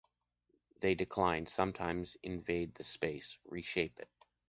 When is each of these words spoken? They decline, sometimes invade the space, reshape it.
They 0.79 0.95
decline, 0.95 1.45
sometimes 1.45 2.17
invade 2.23 2.73
the 2.73 2.83
space, 2.83 3.37
reshape 3.45 3.99
it. 3.99 4.09